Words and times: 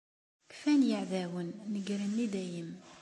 Kfan 0.51 0.81
yiɛdawen, 0.89 1.49
negren 1.73 2.15
i 2.25 2.27
dayem! 2.33 2.71